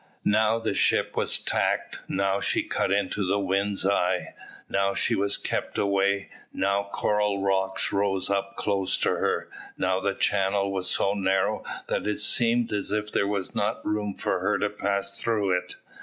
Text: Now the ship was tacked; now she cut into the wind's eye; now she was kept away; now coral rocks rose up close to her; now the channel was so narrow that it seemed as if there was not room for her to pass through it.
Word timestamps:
Now 0.25 0.57
the 0.57 0.73
ship 0.73 1.15
was 1.15 1.37
tacked; 1.37 1.99
now 2.07 2.39
she 2.39 2.63
cut 2.63 2.91
into 2.91 3.23
the 3.23 3.37
wind's 3.37 3.85
eye; 3.85 4.33
now 4.67 4.95
she 4.95 5.13
was 5.13 5.37
kept 5.37 5.77
away; 5.77 6.29
now 6.51 6.89
coral 6.91 7.43
rocks 7.43 7.93
rose 7.93 8.27
up 8.27 8.55
close 8.55 8.97
to 8.97 9.11
her; 9.17 9.47
now 9.77 9.99
the 9.99 10.15
channel 10.15 10.71
was 10.71 10.89
so 10.89 11.13
narrow 11.13 11.63
that 11.87 12.07
it 12.07 12.17
seemed 12.17 12.73
as 12.73 12.91
if 12.91 13.11
there 13.11 13.27
was 13.27 13.53
not 13.53 13.85
room 13.85 14.15
for 14.15 14.39
her 14.39 14.57
to 14.57 14.71
pass 14.71 15.19
through 15.19 15.55
it. 15.55 15.75